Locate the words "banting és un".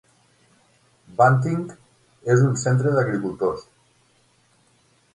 1.19-2.59